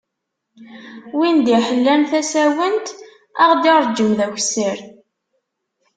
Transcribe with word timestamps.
Win 1.17 1.37
d-iḥellan 1.45 2.01
tasawent 2.11 2.87
ad 3.43 3.47
ɣ-d-ireǧǧem 3.53 4.11
d 4.17 4.19
akessar. 4.25 4.79